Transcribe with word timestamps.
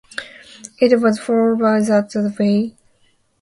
It 0.79 0.99
was 0.99 1.19
followed 1.19 1.59
by 1.59 1.77
Is 1.77 1.89
That 1.89 2.09
the 2.09 2.35
Way? 2.39 2.75